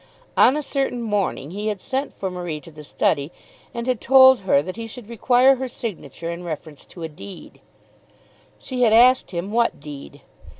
[0.35, 3.31] On a certain morning he had sent for Marie to the study
[3.71, 7.61] and had told her that he should require her signature in reference to a deed.
[8.57, 10.21] She had asked him what deed.